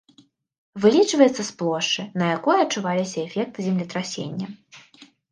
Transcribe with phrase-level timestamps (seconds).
[0.83, 4.47] Вылічваецца з плошчы, на якой адчуваліся эфекты землетрасення.